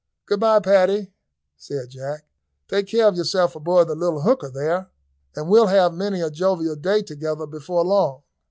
[0.25, 1.11] "Good bye, Paddy,"
[1.57, 2.25] said Jack;
[2.67, 4.89] "take care of yourself aboard the little hooker there,
[5.35, 8.23] and we'll have many a jovial day together before long."